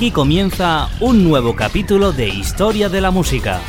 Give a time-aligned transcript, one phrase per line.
[0.00, 3.60] Aquí comienza un nuevo capítulo de Historia de la Música.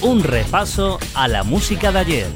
[0.00, 2.26] Un repaso a la música de ayer.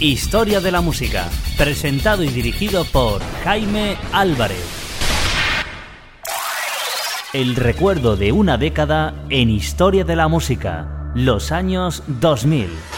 [0.00, 1.28] Historia de la Música,
[1.58, 4.64] presentado y dirigido por Jaime Álvarez.
[7.34, 12.97] El recuerdo de una década en Historia de la Música, los años 2000.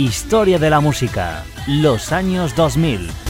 [0.00, 3.29] Historia de la música, los años 2000.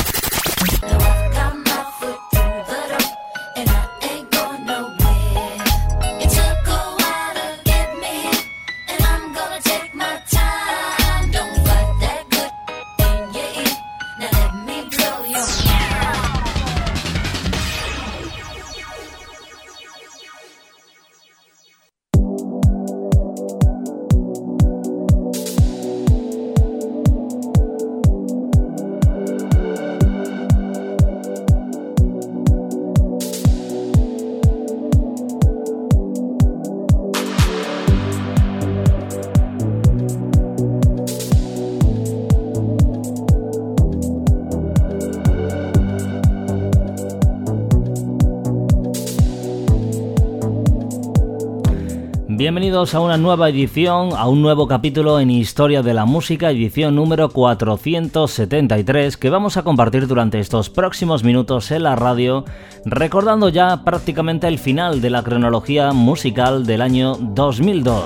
[52.51, 56.95] Bienvenidos a una nueva edición, a un nuevo capítulo en Historia de la Música, edición
[56.95, 62.43] número 473, que vamos a compartir durante estos próximos minutos en la radio,
[62.83, 68.03] recordando ya prácticamente el final de la cronología musical del año 2002.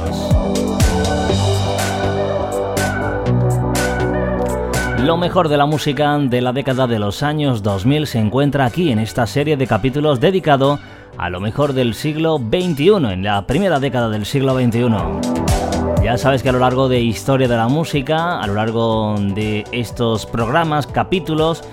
[5.06, 8.92] Lo mejor de la música de la década de los años 2000 se encuentra aquí
[8.92, 10.95] en esta serie de capítulos dedicado a
[11.30, 14.90] lo mejor del siglo XXI, en la primera década del siglo XXI.
[16.04, 19.64] Ya sabes que a lo largo de Historia de la Música, a lo largo de
[19.72, 21.64] estos programas, capítulos,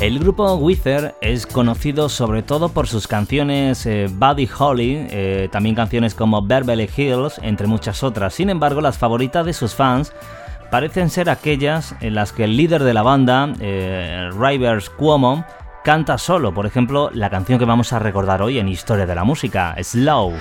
[0.01, 5.77] El grupo Wither es conocido sobre todo por sus canciones eh, Buddy Holly, eh, también
[5.77, 8.35] canciones como Beverly Hills, entre muchas otras.
[8.35, 10.13] Sin embargo, las favoritas de sus fans
[10.71, 15.45] parecen ser aquellas en las que el líder de la banda, eh, Rivers Cuomo,
[15.85, 16.53] canta solo.
[16.53, 20.35] Por ejemplo, la canción que vamos a recordar hoy en Historia de la Música, Slow.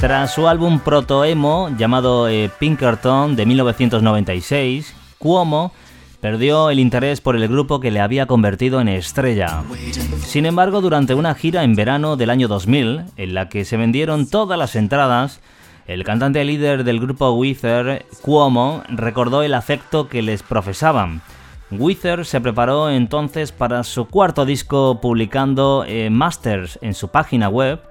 [0.00, 2.26] Tras su álbum proto-emo llamado
[2.58, 5.72] Pinkerton de 1996, Cuomo
[6.24, 9.62] perdió el interés por el grupo que le había convertido en estrella.
[10.22, 14.26] Sin embargo, durante una gira en verano del año 2000, en la que se vendieron
[14.26, 15.42] todas las entradas,
[15.86, 21.20] el cantante líder del grupo Wither, Cuomo, recordó el afecto que les profesaban.
[21.70, 27.82] Wither se preparó entonces para su cuarto disco publicando eh, Masters en su página web.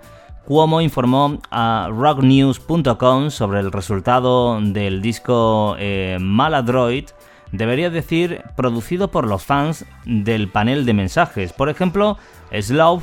[0.45, 7.05] Cuomo informó a rocknews.com sobre el resultado del disco eh, Maladroid
[7.53, 11.53] debería decir producido por los fans del panel de mensajes.
[11.53, 12.17] Por ejemplo,
[12.51, 13.01] Slow,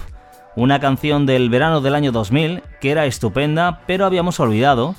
[0.56, 4.94] una canción del verano del año 2000 que era estupenda, pero habíamos olvidado,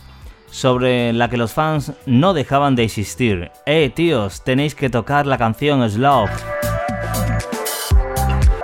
[0.50, 3.52] sobre la que los fans no dejaban de insistir.
[3.66, 4.44] ¡Eh, tíos!
[4.44, 6.28] Tenéis que tocar la canción Slow.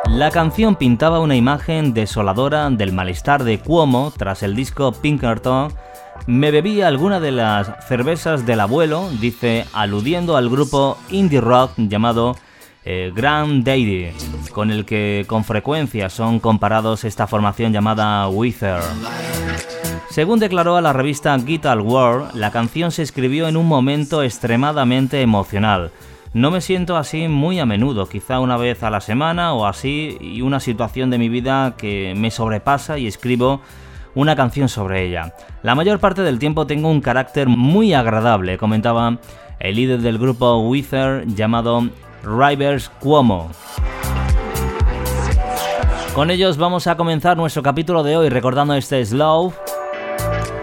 [0.09, 5.71] La canción pintaba una imagen desoladora del malestar de Cuomo tras el disco Pinkerton
[6.27, 12.35] me bebí alguna de las cervezas del abuelo, dice, aludiendo al grupo indie rock llamado
[12.83, 14.09] eh, Grand Daddy,
[14.51, 18.81] con el que con frecuencia son comparados esta formación llamada Wither.
[20.09, 25.21] Según declaró a la revista Guitar World, la canción se escribió en un momento extremadamente
[25.21, 25.91] emocional.
[26.33, 30.17] No me siento así muy a menudo, quizá una vez a la semana o así,
[30.19, 33.61] y una situación de mi vida que me sobrepasa y escribo
[34.17, 35.35] una canción sobre ella.
[35.61, 39.19] La mayor parte del tiempo tengo un carácter muy agradable, comentaba
[39.59, 41.87] el líder del grupo Wither llamado
[42.23, 43.51] Rivers Cuomo.
[46.15, 49.53] Con ellos vamos a comenzar nuestro capítulo de hoy recordando este Slow,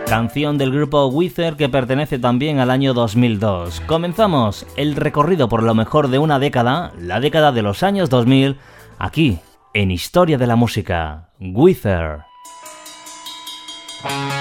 [0.09, 3.83] canción del grupo Wither que pertenece también al año 2002.
[3.83, 8.57] Comenzamos el recorrido por lo mejor de una década, la década de los años 2000,
[8.99, 9.39] aquí
[9.75, 11.29] en Historia de la Música.
[11.39, 12.34] Wither.
[14.05, 14.34] Bye.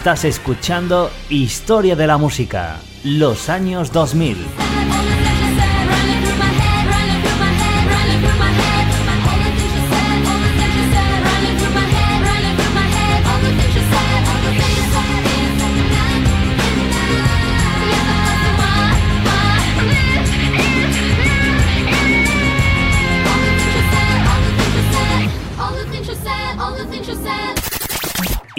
[0.00, 4.38] Estás escuchando Historia de la Música, los años 2000.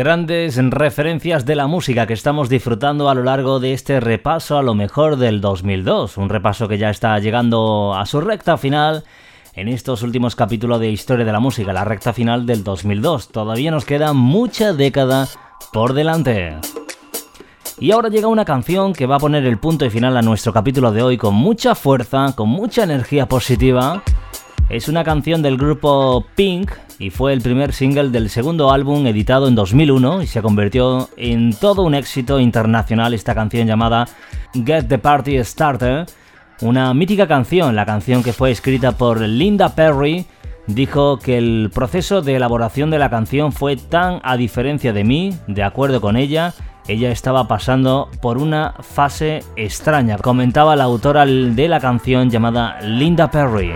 [0.00, 4.62] grandes referencias de la música que estamos disfrutando a lo largo de este repaso a
[4.62, 9.04] lo mejor del 2002, un repaso que ya está llegando a su recta final
[9.52, 13.28] en estos últimos capítulos de Historia de la Música, la recta final del 2002.
[13.28, 15.28] Todavía nos queda mucha década
[15.70, 16.56] por delante.
[17.78, 20.54] Y ahora llega una canción que va a poner el punto y final a nuestro
[20.54, 24.02] capítulo de hoy con mucha fuerza, con mucha energía positiva.
[24.70, 29.48] Es una canción del grupo Pink y fue el primer single del segundo álbum editado
[29.48, 34.06] en 2001 y se convirtió en todo un éxito internacional esta canción llamada
[34.54, 36.06] Get the Party Started,
[36.60, 40.26] una mítica canción, la canción que fue escrita por Linda Perry,
[40.68, 45.34] dijo que el proceso de elaboración de la canción fue tan a diferencia de mí,
[45.48, 46.54] de acuerdo con ella,
[46.86, 53.32] ella estaba pasando por una fase extraña, comentaba la autora de la canción llamada Linda
[53.32, 53.72] Perry.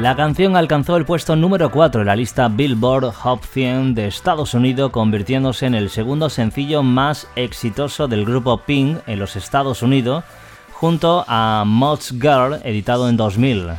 [0.00, 4.52] La canción alcanzó el puesto número 4 en la lista Billboard Hot 100 de Estados
[4.52, 10.24] Unidos, convirtiéndose en el segundo sencillo más exitoso del grupo Pink en los Estados Unidos,
[10.72, 13.70] junto a Mods Girl, editado en 2000.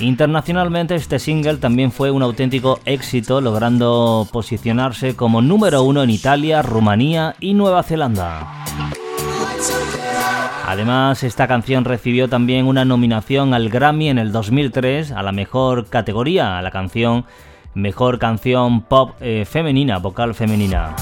[0.00, 6.60] Internacionalmente este single también fue un auténtico éxito, logrando posicionarse como número uno en Italia,
[6.62, 8.67] Rumanía y Nueva Zelanda.
[10.68, 15.88] Además, esta canción recibió también una nominación al Grammy en el 2003 a la mejor
[15.88, 17.24] categoría, a la canción
[17.72, 20.94] Mejor Canción Pop eh, Femenina, Vocal Femenina.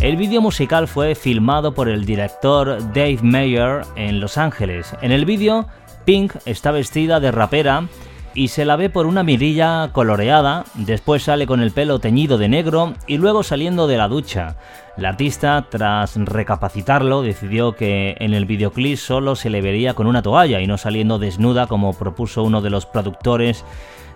[0.00, 4.96] El vídeo musical fue filmado por el director Dave Mayer en Los Ángeles.
[5.02, 5.66] En el vídeo,
[6.06, 7.88] Pink está vestida de rapera
[8.34, 12.48] y se la ve por una mirilla coloreada, después sale con el pelo teñido de
[12.48, 14.56] negro y luego saliendo de la ducha.
[14.96, 20.22] La artista, tras recapacitarlo, decidió que en el videoclip solo se le vería con una
[20.22, 23.64] toalla y no saliendo desnuda como propuso uno de los productores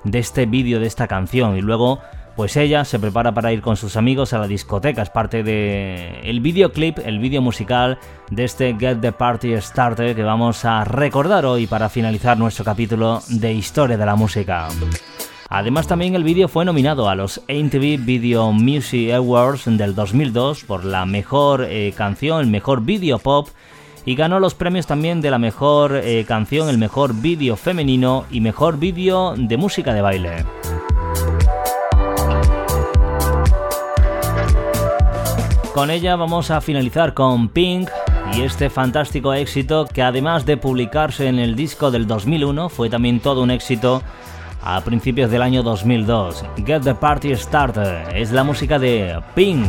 [0.04, 2.00] de este vídeo de esta canción y luego
[2.36, 5.02] pues ella se prepara para ir con sus amigos a la discoteca.
[5.02, 7.98] Es parte del el videoclip, el vídeo musical
[8.30, 13.20] de este Get the Party Started que vamos a recordar hoy para finalizar nuestro capítulo
[13.28, 14.68] de Historia de la Música.
[15.48, 20.84] Además también el vídeo fue nominado a los MTV Video Music Awards del 2002 por
[20.84, 23.48] la mejor eh, canción, el mejor video pop
[24.06, 28.40] y ganó los premios también de la mejor eh, canción, el mejor vídeo femenino y
[28.40, 30.44] mejor vídeo de música de baile.
[35.74, 37.90] Con ella vamos a finalizar con Pink
[38.32, 43.18] y este fantástico éxito que además de publicarse en el disco del 2001 fue también
[43.18, 44.00] todo un éxito
[44.62, 46.44] a principios del año 2002.
[46.64, 49.66] Get the Party Started es la música de Pink.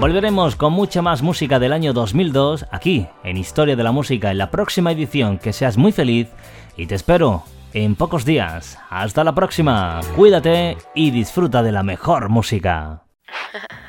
[0.00, 4.38] Volveremos con mucha más música del año 2002 aquí en Historia de la Música en
[4.38, 5.38] la próxima edición.
[5.38, 6.30] Que seas muy feliz
[6.76, 8.76] y te espero en pocos días.
[8.90, 10.00] Hasta la próxima.
[10.16, 13.04] Cuídate y disfruta de la mejor música.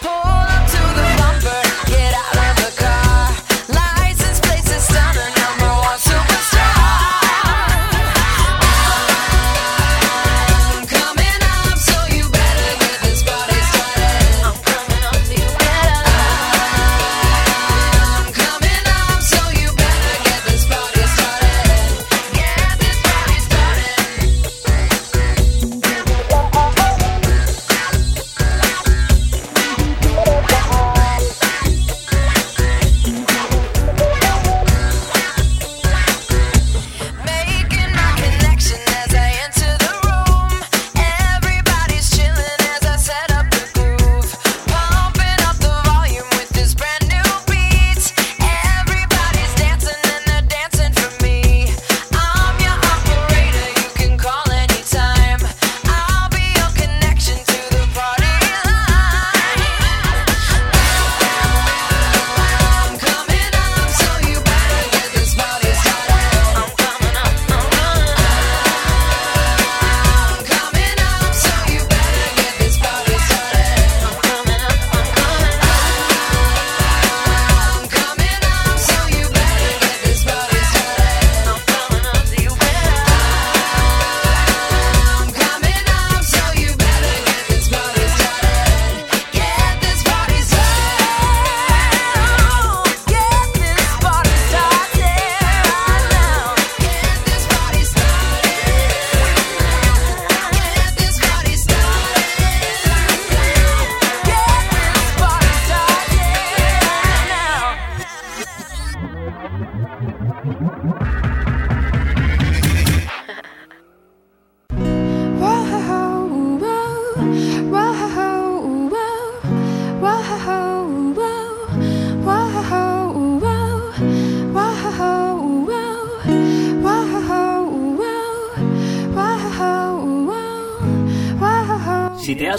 [0.00, 0.31] Pour